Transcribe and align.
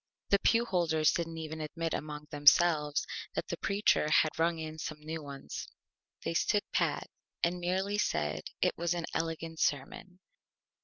The 0.29 0.39
Pew 0.39 0.65
Holders 0.65 1.11
didn't 1.11 1.37
even 1.37 1.61
admit 1.61 1.93
among 1.93 2.25
themselves 2.31 3.05
that 3.35 3.49
the 3.49 3.57
Preacher 3.57 4.09
had 4.09 4.31
rung 4.39 4.57
in 4.57 4.79
some 4.79 4.99
New 4.99 5.21
Ones. 5.21 5.67
They 6.23 6.33
stood 6.33 6.63
Pat, 6.73 7.05
and 7.43 7.59
merely 7.59 7.99
said 7.99 8.45
it 8.63 8.75
was 8.79 8.95
an 8.95 9.05
Elegant 9.13 9.59
Sermon. 9.59 10.19